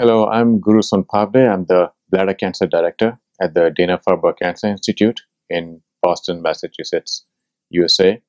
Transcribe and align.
Hello, 0.00 0.28
I'm 0.28 0.60
Guru 0.60 0.80
Sonpavde. 0.80 1.52
I'm 1.52 1.64
the 1.64 1.90
bladder 2.08 2.32
cancer 2.32 2.68
director 2.68 3.18
at 3.42 3.54
the 3.54 3.72
Dana-Farber 3.74 4.32
Cancer 4.40 4.68
Institute 4.68 5.22
in 5.50 5.80
Boston, 6.02 6.40
Massachusetts, 6.40 7.24
USA. 7.70 8.22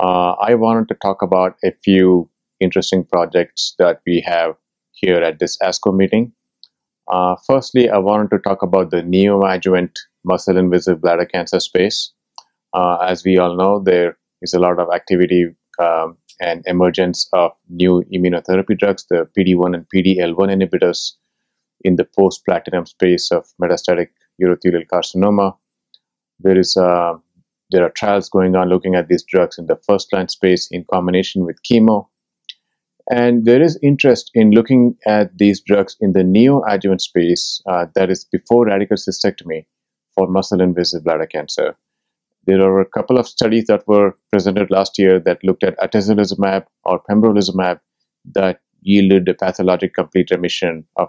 Uh, 0.00 0.34
I 0.40 0.54
wanted 0.54 0.86
to 0.90 0.94
talk 0.94 1.20
about 1.20 1.56
a 1.64 1.72
few 1.82 2.30
interesting 2.60 3.04
projects 3.04 3.74
that 3.80 4.00
we 4.06 4.22
have 4.24 4.54
here 4.92 5.16
at 5.16 5.40
this 5.40 5.58
ASCO 5.60 5.92
meeting. 5.92 6.34
Uh, 7.10 7.34
firstly, 7.48 7.90
I 7.90 7.98
wanted 7.98 8.30
to 8.30 8.38
talk 8.38 8.62
about 8.62 8.92
the 8.92 9.02
neoadjuvant 9.02 9.96
muscle 10.24 10.56
invasive 10.56 11.00
bladder 11.00 11.26
cancer 11.26 11.58
space. 11.58 12.12
Uh, 12.74 12.98
as 12.98 13.24
we 13.24 13.38
all 13.38 13.56
know, 13.56 13.82
there 13.84 14.18
is 14.40 14.54
a 14.54 14.60
lot 14.60 14.78
of 14.78 14.86
activity 14.94 15.46
um, 15.78 16.16
and 16.40 16.62
emergence 16.66 17.28
of 17.32 17.52
new 17.68 18.02
immunotherapy 18.12 18.78
drugs, 18.78 19.06
the 19.08 19.28
PD1 19.36 19.74
and 19.74 19.86
PD-L1 19.94 20.48
inhibitors 20.50 21.12
in 21.82 21.96
the 21.96 22.04
post-platinum 22.04 22.86
space 22.86 23.30
of 23.30 23.46
metastatic 23.60 24.08
urothelial 24.40 24.86
carcinoma. 24.86 25.56
There 26.40 26.58
is 26.58 26.76
uh, 26.76 27.14
there 27.70 27.84
are 27.84 27.90
trials 27.90 28.28
going 28.28 28.54
on 28.54 28.68
looking 28.68 28.94
at 28.94 29.08
these 29.08 29.22
drugs 29.22 29.58
in 29.58 29.66
the 29.66 29.76
first-line 29.76 30.28
space 30.28 30.68
in 30.70 30.84
combination 30.92 31.46
with 31.46 31.56
chemo. 31.62 32.06
And 33.10 33.46
there 33.46 33.62
is 33.62 33.78
interest 33.82 34.30
in 34.34 34.50
looking 34.50 34.96
at 35.06 35.36
these 35.38 35.60
drugs 35.60 35.96
in 36.00 36.12
the 36.12 36.20
neoadjuvant 36.20 37.00
space, 37.00 37.62
uh, 37.66 37.86
that 37.94 38.10
is 38.10 38.24
before 38.24 38.66
radical 38.66 38.96
cystectomy 38.96 39.64
for 40.14 40.28
muscle 40.28 40.60
invasive 40.60 41.02
bladder 41.02 41.26
cancer. 41.26 41.76
There 42.46 42.60
are 42.60 42.80
a 42.80 42.86
couple 42.86 43.18
of 43.18 43.28
studies 43.28 43.66
that 43.66 43.86
were 43.86 44.16
presented 44.32 44.70
last 44.70 44.98
year 44.98 45.20
that 45.20 45.44
looked 45.44 45.62
at 45.62 45.78
atezolizumab 45.78 46.64
or 46.84 47.00
pembrolizumab 47.08 47.78
that 48.34 48.60
yielded 48.82 49.28
a 49.28 49.34
pathologic 49.34 49.94
complete 49.94 50.30
remission 50.30 50.84
of 50.96 51.08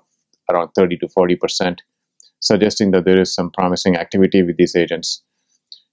around 0.52 0.70
30 0.76 0.98
to 0.98 1.08
40 1.08 1.36
percent, 1.38 1.82
suggesting 2.40 2.92
that 2.92 3.06
there 3.06 3.20
is 3.20 3.34
some 3.34 3.50
promising 3.52 3.96
activity 3.98 4.44
with 4.44 4.58
these 4.58 4.76
agents. 4.76 5.24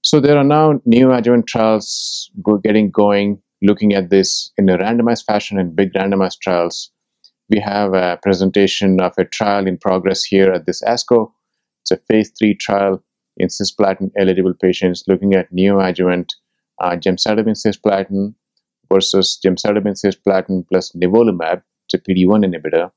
So 0.02 0.20
there 0.20 0.36
are 0.36 0.44
now 0.44 0.74
neoadjuvant 0.86 1.46
trials 1.46 2.30
getting 2.62 2.90
going, 2.90 3.40
looking 3.62 3.94
at 3.94 4.10
this 4.10 4.50
in 4.56 4.68
a 4.68 4.78
randomized 4.78 5.24
fashion 5.26 5.58
in 5.58 5.74
big 5.74 5.92
randomized 5.92 6.40
trials. 6.40 6.90
We 7.48 7.60
have 7.60 7.94
a 7.94 8.18
presentation 8.22 9.00
of 9.00 9.12
a 9.18 9.24
trial 9.24 9.66
in 9.66 9.78
progress 9.78 10.22
here 10.22 10.50
at 10.52 10.66
this 10.66 10.82
ASCO. 10.82 11.30
It's 11.82 11.90
a 11.90 11.96
phase 12.08 12.32
three 12.38 12.54
trial 12.54 13.02
in 13.40 13.48
cisplatin 13.48 14.10
eligible 14.18 14.54
patients 14.54 15.04
looking 15.08 15.34
at 15.34 15.52
neoadjuvant 15.52 16.34
uh, 16.80 16.90
gemcitabine 16.90 17.58
cisplatin 17.64 18.34
versus 18.92 19.38
gemcitabine 19.44 19.98
cisplatin 20.02 20.66
plus 20.68 20.92
nivolumab, 20.92 21.62
it's 21.86 21.94
a 21.94 21.98
PD1 21.98 22.44
inhibitor. 22.44 22.90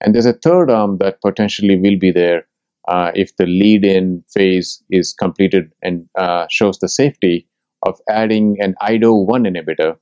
And 0.00 0.14
there's 0.14 0.26
a 0.26 0.32
third 0.32 0.70
arm 0.70 0.98
that 0.98 1.20
potentially 1.20 1.76
will 1.76 1.98
be 1.98 2.10
there 2.10 2.46
uh, 2.88 3.12
if 3.14 3.36
the 3.36 3.46
lead-in 3.46 4.24
phase 4.32 4.82
is 4.90 5.14
completed 5.14 5.72
and 5.82 6.06
uh, 6.18 6.46
shows 6.50 6.78
the 6.78 6.88
safety 6.88 7.48
of 7.82 7.98
adding 8.08 8.56
an 8.60 8.74
IDO1 8.82 9.46
inhibitor 9.48 9.96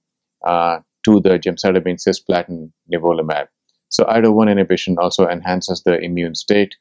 uh, 0.44 0.78
to 1.04 1.20
the 1.20 1.38
gemcitabine 1.38 2.00
cisplatin 2.04 2.72
nivolumab. 2.92 3.46
So 3.88 4.04
IDO1 4.04 4.50
inhibition 4.50 4.96
also 4.98 5.28
enhances 5.28 5.82
the 5.84 6.00
immune 6.00 6.34
state 6.34 6.76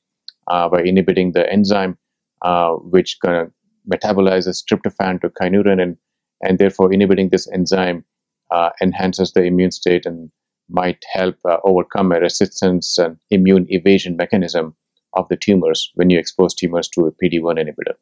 uh, 0.47 0.69
by 0.69 0.81
inhibiting 0.81 1.33
the 1.33 1.51
enzyme 1.51 1.97
uh, 2.41 2.71
which 2.73 3.17
kind 3.23 3.37
of 3.37 3.51
metabolizes 3.91 4.63
tryptophan 4.63 5.21
to 5.21 5.29
kynurenine, 5.29 5.97
and 6.41 6.59
therefore 6.59 6.93
inhibiting 6.93 7.29
this 7.29 7.47
enzyme 7.51 8.03
uh, 8.51 8.69
enhances 8.81 9.31
the 9.31 9.43
immune 9.43 9.71
state 9.71 10.05
and 10.05 10.31
might 10.69 11.03
help 11.11 11.35
uh, 11.45 11.57
overcome 11.63 12.11
a 12.11 12.19
resistance 12.19 12.97
and 12.97 13.17
immune 13.29 13.65
evasion 13.69 14.15
mechanism 14.15 14.75
of 15.13 15.27
the 15.29 15.37
tumors 15.37 15.91
when 15.95 16.09
you 16.09 16.17
expose 16.17 16.53
tumors 16.53 16.87
to 16.87 17.05
a 17.05 17.11
PD1 17.11 17.57
inhibitor. 17.57 17.95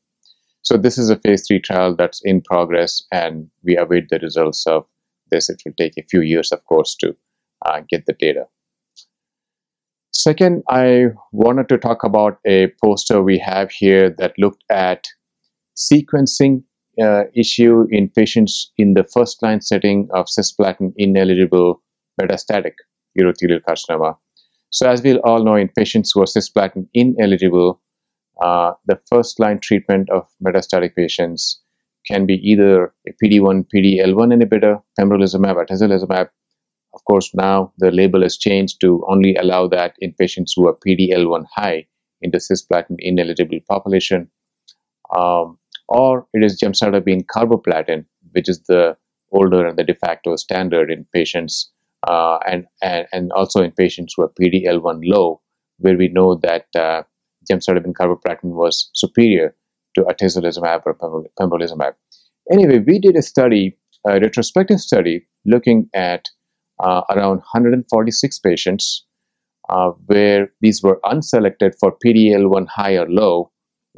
So 0.61 0.77
this 0.77 0.97
is 0.97 1.09
a 1.09 1.17
phase 1.17 1.47
three 1.47 1.59
trial 1.59 1.95
that's 1.95 2.21
in 2.23 2.41
progress, 2.41 3.03
and 3.11 3.49
we 3.63 3.77
await 3.77 4.09
the 4.09 4.19
results 4.19 4.67
of 4.67 4.85
this. 5.31 5.49
It 5.49 5.61
will 5.65 5.73
take 5.79 5.97
a 5.97 6.03
few 6.03 6.21
years, 6.21 6.51
of 6.51 6.63
course, 6.65 6.95
to 6.97 7.15
uh, 7.65 7.81
get 7.89 8.05
the 8.05 8.13
data. 8.13 8.45
Second, 10.21 10.63
I 10.67 11.05
wanted 11.31 11.69
to 11.69 11.77
talk 11.77 12.03
about 12.03 12.39
a 12.45 12.67
poster 12.83 13.23
we 13.23 13.37
have 13.37 13.71
here 13.71 14.09
that 14.17 14.33
looked 14.37 14.65
at 14.69 15.07
sequencing 15.77 16.61
uh, 17.01 17.23
issue 17.33 17.87
in 17.89 18.09
patients 18.09 18.69
in 18.77 18.95
the 18.95 19.05
first 19.05 19.41
line 19.41 19.61
setting 19.61 20.09
of 20.13 20.25
cisplatin 20.25 20.91
ineligible 20.97 21.81
metastatic 22.21 22.73
urothelial 23.17 23.61
carcinoma. 23.65 24.17
So, 24.71 24.89
as 24.89 25.01
we 25.01 25.17
all 25.19 25.41
know, 25.41 25.55
in 25.55 25.69
patients 25.69 26.11
who 26.13 26.21
are 26.21 26.25
cisplatin 26.25 26.89
ineligible, 26.93 27.81
uh, 28.41 28.73
the 28.87 28.99
first 29.09 29.39
line 29.39 29.59
treatment 29.59 30.09
of 30.09 30.27
metastatic 30.45 30.97
patients 30.97 31.61
can 32.05 32.25
be 32.25 32.33
either 32.43 32.93
a 33.07 33.13
PD1, 33.23 33.67
PD-L1 33.73 34.33
inhibitor, 34.35 34.83
pembrolizumab, 34.99 35.65
atezolizumab, 35.65 36.27
of 36.99 37.05
course, 37.05 37.33
now 37.33 37.71
the 37.77 37.91
label 37.91 38.21
has 38.23 38.37
changed 38.37 38.81
to 38.81 39.05
only 39.07 39.33
allow 39.35 39.67
that 39.67 39.95
in 39.99 40.13
patients 40.19 40.53
who 40.53 40.67
are 40.67 40.75
PD-L1 40.85 41.45
high 41.55 41.87
in 42.21 42.31
the 42.31 42.39
cisplatin 42.39 42.97
ineligible 42.99 43.59
population. 43.69 44.29
Um, 45.17 45.57
or 45.87 46.27
it 46.33 46.43
is 46.43 46.61
gemcitabine 46.61 47.25
carboplatin, 47.33 48.05
which 48.33 48.49
is 48.49 48.61
the 48.67 48.97
older 49.31 49.65
and 49.65 49.77
the 49.77 49.85
de 49.85 49.95
facto 49.95 50.35
standard 50.35 50.91
in 50.91 51.05
patients, 51.13 51.71
uh, 52.05 52.39
and, 52.45 52.65
and, 52.83 53.07
and 53.13 53.31
also 53.31 53.63
in 53.63 53.71
patients 53.71 54.13
who 54.17 54.23
are 54.23 54.33
PD-L1 54.39 54.99
low, 55.03 55.41
where 55.77 55.97
we 55.97 56.09
know 56.09 56.35
that 56.35 56.65
uh, 56.75 57.03
gemcitabine 57.49 57.93
carboplatin 57.93 58.51
was 58.55 58.89
superior 58.93 59.55
to 59.95 60.01
atezolizumab 60.01 60.81
or 60.85 60.95
pembrolizumab. 61.39 61.93
Anyway, 62.51 62.79
we 62.79 62.99
did 62.99 63.15
a 63.15 63.21
study, 63.21 63.77
a 64.05 64.19
retrospective 64.19 64.81
study, 64.81 65.25
looking 65.45 65.89
at 65.93 66.25
around 66.81 67.37
146 67.37 68.39
patients 68.39 69.05
uh, 69.69 69.91
where 70.07 70.51
these 70.61 70.81
were 70.81 70.99
unselected 71.05 71.73
for 71.79 71.95
PDL1 72.03 72.67
high 72.67 72.97
or 72.97 73.09
low. 73.09 73.51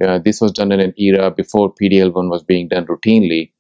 Uh, 0.04 0.20
this 0.20 0.42
was 0.42 0.52
done 0.52 0.72
in 0.72 0.80
an 0.80 0.94
era 0.98 1.32
before 1.32 1.74
PDL1 1.74 2.30
was 2.30 2.44
being 2.44 2.68
done 2.68 2.86
routinely. 2.88 3.52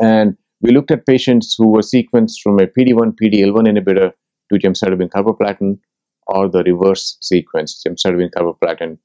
And 0.00 0.36
we 0.60 0.72
looked 0.72 0.90
at 0.90 1.06
patients 1.06 1.54
who 1.56 1.68
were 1.68 1.80
sequenced 1.80 2.40
from 2.42 2.58
a 2.58 2.66
PD1 2.66 3.16
PDL1 3.22 3.66
inhibitor 3.68 4.12
to 4.52 4.58
gemcitabine 4.58 5.10
carboplatin 5.10 5.78
or 6.26 6.48
the 6.48 6.62
reverse 6.64 7.16
sequence, 7.20 7.82
gemcitabine 7.86 8.30
carboplatin 8.30 8.98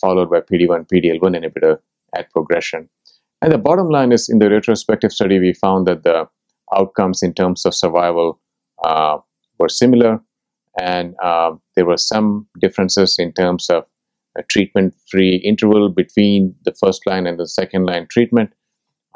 followed 0.00 0.30
by 0.30 0.40
PD1 0.40 0.88
PDL1 0.92 1.20
inhibitor 1.20 1.78
at 2.14 2.30
progression. 2.30 2.88
And 3.42 3.52
the 3.52 3.58
bottom 3.58 3.88
line 3.88 4.12
is 4.12 4.28
in 4.28 4.38
the 4.38 4.50
retrospective 4.50 5.12
study, 5.12 5.38
we 5.38 5.52
found 5.52 5.86
that 5.86 6.02
the 6.04 6.28
outcomes 6.74 7.22
in 7.22 7.34
terms 7.34 7.64
of 7.64 7.74
survival 7.74 8.40
uh, 8.86 9.18
were 9.58 9.68
similar, 9.68 10.20
and 10.80 11.14
uh, 11.22 11.52
there 11.74 11.86
were 11.86 11.96
some 11.96 12.46
differences 12.60 13.16
in 13.18 13.32
terms 13.32 13.68
of 13.70 13.84
a 14.38 14.42
treatment-free 14.44 15.36
interval 15.36 15.88
between 15.88 16.54
the 16.64 16.72
first 16.72 17.06
line 17.06 17.26
and 17.26 17.38
the 17.38 17.48
second 17.48 17.86
line 17.86 18.06
treatment. 18.10 18.52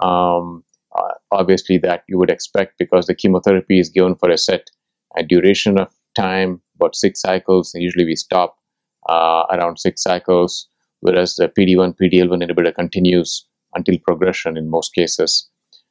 Um, 0.03 0.65
uh, 0.97 1.15
obviously, 1.31 1.79
that 1.79 2.05
you 2.09 2.19
would 2.19 2.31
expect 2.31 2.79
because 2.79 3.07
the 3.07 3.15
chemotherapy 3.15 3.79
is 3.79 3.91
given 3.91 4.17
for 4.17 4.31
a 4.31 4.39
set 4.39 4.71
a 5.17 5.23
duration 5.23 5.79
of 5.79 5.89
time, 6.17 6.61
about 6.77 6.97
six 6.97 7.21
cycles. 7.21 7.73
Usually, 7.75 8.05
we 8.05 8.17
stop 8.17 8.57
uh, 9.09 9.45
around 9.53 9.79
six 9.79 10.03
cycles, 10.03 10.69
whereas 11.01 11.37
the 11.37 11.49
PD1 11.49 11.97
PD-L1 12.01 12.43
inhibitor 12.43 12.75
continues 12.75 13.47
until 13.75 13.99
progression 13.99 14.57
in 14.57 14.71
most 14.71 14.95
cases. 14.95 15.50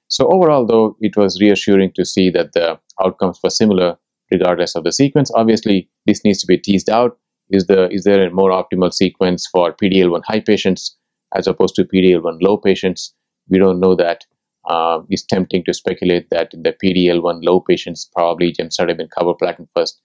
So 0.10 0.28
overall, 0.28 0.66
though, 0.66 0.98
it 1.00 1.16
was 1.16 1.40
reassuring 1.40 1.94
to 1.94 2.04
see 2.04 2.30
that 2.32 2.54
the 2.54 2.80
outcomes 3.04 3.40
were 3.44 3.52
similar 3.52 3.98
regardless 4.32 4.76
of 4.76 4.84
the 4.84 4.92
sequence. 4.92 5.32
Obviously, 5.36 5.90
this 6.06 6.24
needs 6.26 6.40
to 6.40 6.48
be 6.48 6.58
teased 6.58 6.90
out. 6.90 7.18
Is, 7.52 7.68
the, 7.68 7.90
is 7.92 8.04
there 8.04 8.28
a 8.28 8.32
more 8.32 8.50
optimal 8.50 8.94
sequence 8.94 9.48
for 9.48 9.74
PDL1 9.74 10.24
high 10.26 10.40
patients 10.40 10.98
as 11.36 11.48
opposed 11.48 11.76
to 11.76 11.84
PDL1 11.84 12.40
low 12.42 12.58
patients? 12.58 13.14
We 13.50 13.60
don't 13.60 13.80
know 13.80 13.96
that. 13.96 14.26
Uh, 14.66 15.02
it's 15.10 15.26
tempting 15.26 15.64
to 15.64 15.74
speculate 15.74 16.30
that 16.32 16.54
in 16.54 16.64
the 16.64 16.76
PDL1 16.84 17.44
low 17.44 17.60
patients, 17.60 18.10
probably 18.14 18.54
gemcitabine 18.54 19.10
carboplatin 19.10 19.68
first 19.76 20.02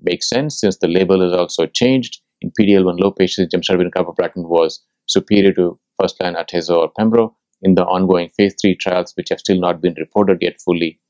makes 0.00 0.28
sense 0.28 0.60
since 0.60 0.78
the 0.78 0.88
label 0.88 1.22
is 1.22 1.32
also 1.32 1.66
changed. 1.66 2.20
In 2.40 2.52
PDL1 2.58 2.98
low 2.98 3.10
patients, 3.10 3.54
gemcitabine 3.54 3.90
carboplatin 3.90 4.48
was 4.48 4.82
superior 5.06 5.52
to 5.54 5.78
first 6.00 6.20
line 6.20 6.34
atezo 6.34 6.76
or 6.76 6.92
pembro 6.98 7.35
in 7.62 7.74
the 7.74 7.84
ongoing 7.84 8.30
phase 8.36 8.54
3 8.60 8.76
trials, 8.76 9.12
which 9.16 9.28
have 9.30 9.40
still 9.40 9.58
not 9.58 9.80
been 9.80 9.94
reported 9.98 10.38
yet 10.40 10.60
fully. 10.60 11.00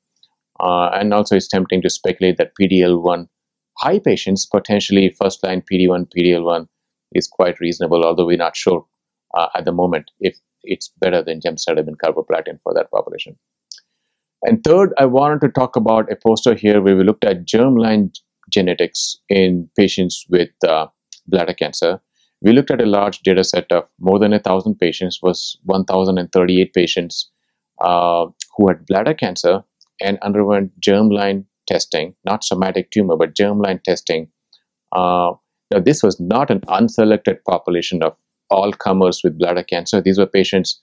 Uh, 0.61 0.89
and 0.95 1.13
also, 1.13 1.37
it's 1.37 1.49
tempting 1.49 1.83
to 1.83 1.91
speculate 1.91 2.39
that 2.39 2.53
PDL1 2.61 3.29
high 3.79 3.99
patients, 3.99 4.47
potentially 4.47 5.15
first 5.21 5.43
line 5.45 5.63
PD1, 5.63 6.09
PDL1, 6.17 6.67
is 7.13 7.29
quite 7.29 7.61
reasonable, 7.61 8.05
although 8.05 8.27
we're 8.27 8.37
not 8.37 8.57
sure 8.57 8.85
uh, 9.37 9.49
at 9.55 9.65
the 9.65 9.73
moment 9.73 10.11
if 10.21 10.39
it's 10.63 10.91
better 11.01 11.23
than 11.23 11.41
gemcitabine 11.41 11.97
carboplatin 12.03 12.61
for 12.63 12.75
that 12.75 12.91
population. 12.91 13.37
And 14.43 14.63
third, 14.65 14.93
I 14.99 15.07
wanted 15.07 15.41
to 15.43 15.49
talk 15.49 15.77
about 15.77 16.11
a 16.11 16.17
poster 16.17 16.55
here 16.55 16.81
where 16.81 16.97
we 16.97 17.05
looked 17.05 17.25
at 17.25 17.47
germline 17.47 18.15
genetics 18.51 19.19
in 19.29 19.69
patients 19.77 20.25
with 20.29 20.51
uh, 20.67 20.87
bladder 21.27 21.55
cancer. 21.55 22.01
We 22.43 22.53
looked 22.53 22.71
at 22.71 22.83
a 22.83 22.87
large 22.87 23.21
data 23.21 23.45
set 23.45 23.71
of 23.73 23.85
more 23.99 24.19
than 24.19 24.33
a 24.33 24.39
thousand 24.39 24.77
patients, 24.79 25.21
was 25.23 25.59
1,038 25.65 26.73
patients 26.75 27.31
uh, 27.81 28.27
who 28.57 28.69
had 28.69 28.87
bladder 28.87 29.15
cancer 29.15 29.63
and 30.01 30.19
underwent 30.23 30.79
germline 30.81 31.45
testing, 31.67 32.15
not 32.25 32.45
somatic 32.45 32.91
tumor, 32.91 33.17
but 33.17 33.35
germline 33.35 33.83
testing. 33.83 34.29
Uh, 34.93 35.33
now, 35.71 35.81
this 35.81 36.03
was 36.03 36.21
not 36.21 36.51
an 36.51 36.61
unselected 36.69 37.39
population 37.49 38.03
of 38.03 38.17
all 38.51 38.73
comers 38.73 39.21
with 39.25 39.39
bladder 39.39 39.65
cancer. 39.65 40.01
These 40.01 40.19
were 40.19 40.27
patients 40.27 40.81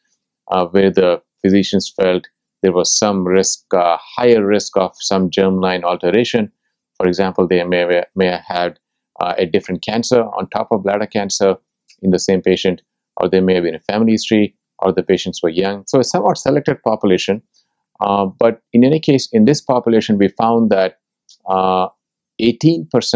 uh, 0.51 0.65
where 0.67 0.91
the 0.91 1.21
physicians 1.41 1.91
felt 1.95 2.27
there 2.61 2.73
was 2.73 2.97
some 2.97 3.25
risk, 3.25 3.61
uh, 3.73 3.97
higher 4.00 4.45
risk 4.45 4.75
of 4.77 4.94
some 5.00 5.29
germline 5.29 5.83
alteration. 5.83 6.51
For 6.97 7.07
example, 7.07 7.47
they 7.47 7.63
may, 7.63 8.03
may 8.15 8.27
have 8.27 8.44
had 8.47 8.79
uh, 9.21 9.33
a 9.38 9.45
different 9.45 9.83
cancer 9.83 10.24
on 10.24 10.50
top 10.50 10.68
of 10.71 10.83
bladder 10.83 11.06
cancer 11.06 11.56
in 12.01 12.12
the 12.12 12.19
same 12.19 12.42
patient, 12.42 12.81
or 13.18 13.30
there 13.30 13.42
may 13.42 13.54
have 13.56 13.63
been 13.63 13.75
a 13.75 13.80
family 13.80 14.13
history, 14.13 14.56
or 14.80 14.92
the 14.92 15.04
patients 15.04 15.42
were 15.42 15.50
young. 15.50 15.83
So, 15.88 16.00
a 16.00 16.04
somewhat 16.04 16.38
selected 16.38 16.81
population. 16.83 17.42
Uh, 18.01 18.25
but 18.25 18.62
in 18.74 18.83
any 18.83 19.00
case, 19.00 19.30
in 19.31 19.45
this 19.45 19.62
population, 19.62 20.18
we 20.18 20.27
found 20.27 20.71
that 20.71 21.00
18% 21.48 22.15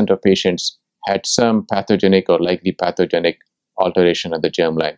uh, 0.09 0.13
of 0.13 0.21
patients 0.21 0.77
had 1.05 1.25
some 1.25 1.65
pathogenic 1.65 2.29
or 2.29 2.39
likely 2.39 2.71
pathogenic 2.71 3.39
alteration 3.77 4.33
of 4.33 4.41
the 4.41 4.49
germline. 4.49 4.97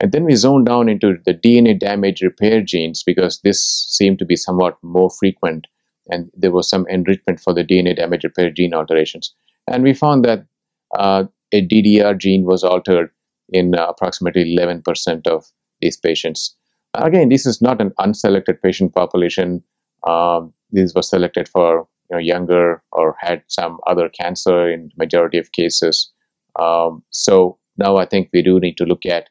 And 0.00 0.12
then 0.12 0.24
we 0.24 0.34
zoned 0.34 0.66
down 0.66 0.88
into 0.88 1.18
the 1.26 1.34
DNA 1.34 1.78
damage 1.78 2.22
repair 2.22 2.62
genes 2.62 3.02
because 3.02 3.40
this 3.42 3.86
seemed 3.90 4.18
to 4.20 4.24
be 4.24 4.36
somewhat 4.36 4.78
more 4.82 5.10
frequent 5.10 5.66
and 6.08 6.30
there 6.34 6.50
was 6.50 6.68
some 6.68 6.86
enrichment 6.88 7.38
for 7.38 7.52
the 7.52 7.64
DNA 7.64 7.94
damage 7.94 8.24
repair 8.24 8.50
gene 8.50 8.74
alterations. 8.74 9.34
And 9.70 9.84
we 9.84 9.94
found 9.94 10.24
that 10.24 10.44
uh, 10.98 11.24
a 11.52 11.66
DDR 11.66 12.18
gene 12.18 12.44
was 12.44 12.64
altered 12.64 13.10
in 13.50 13.74
uh, 13.74 13.86
approximately 13.86 14.56
11% 14.56 15.26
of 15.26 15.46
these 15.80 15.96
patients. 15.96 16.54
Again, 16.94 17.28
this 17.28 17.46
is 17.46 17.62
not 17.62 17.80
an 17.80 17.92
unselected 18.00 18.60
patient 18.62 18.94
population. 18.94 19.62
Um, 20.06 20.52
these 20.72 20.94
were 20.94 21.02
selected 21.02 21.48
for 21.48 21.86
you 22.10 22.16
know, 22.16 22.18
younger 22.18 22.82
or 22.92 23.16
had 23.20 23.42
some 23.46 23.78
other 23.86 24.08
cancer 24.08 24.68
in 24.70 24.88
the 24.88 24.94
majority 24.96 25.38
of 25.38 25.52
cases. 25.52 26.10
Um, 26.58 27.02
so 27.10 27.58
now 27.78 27.96
I 27.96 28.06
think 28.06 28.28
we 28.32 28.42
do 28.42 28.58
need 28.58 28.76
to 28.78 28.84
look 28.84 29.06
at 29.06 29.30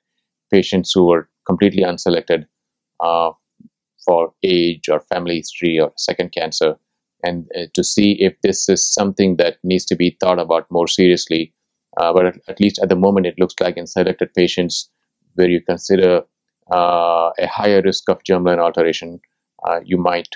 patients 0.52 0.94
who 0.94 1.06
were 1.06 1.30
completely 1.46 1.84
unselected 1.84 2.46
uh, 3.02 3.32
for 4.06 4.34
age 4.44 4.88
or 4.90 5.02
family 5.02 5.38
history 5.38 5.80
or 5.80 5.92
second 5.98 6.32
cancer 6.32 6.78
and 7.24 7.48
uh, 7.56 7.66
to 7.74 7.84
see 7.84 8.18
if 8.20 8.34
this 8.42 8.70
is 8.70 8.94
something 8.94 9.38
that 9.38 9.58
needs 9.64 9.86
to 9.86 9.96
be 9.96 10.18
thought 10.20 10.40
about 10.40 10.66
more 10.72 10.88
seriously. 10.88 11.54
Uh, 11.98 12.14
but 12.14 12.38
at, 12.48 12.60
least 12.60 12.80
at 12.82 12.90
the 12.90 12.96
moment, 12.96 13.26
it 13.26 13.36
looks 13.38 13.56
like 13.60 13.76
in 13.76 13.88
selected 13.88 14.34
patients 14.34 14.90
where 15.36 15.50
you 15.50 15.62
consider 15.62 16.22
uh, 16.72 17.32
a 17.40 17.48
higher 17.48 17.82
risk 17.82 18.10
of 18.10 18.24
germline 18.24 18.60
alteration, 18.60 19.20
uh, 19.68 19.80
you 19.84 19.98
might 19.98 20.28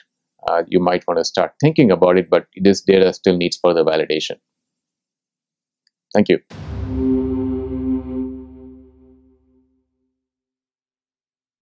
uh, 0.48 0.64
you 0.68 0.80
might 0.80 1.06
want 1.08 1.18
to 1.18 1.24
start 1.24 1.54
thinking 1.62 1.90
about 1.90 2.18
it. 2.18 2.30
But 2.30 2.48
this 2.62 2.82
data 2.82 3.14
still 3.14 3.38
needs 3.38 3.58
further 3.64 3.84
validation. 3.84 4.40
Thank 6.14 6.30
you. 6.30 6.40